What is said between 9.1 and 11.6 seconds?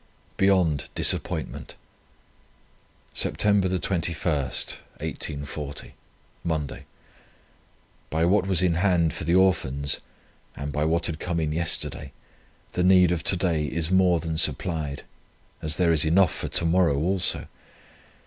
for the Orphans, and by what had come in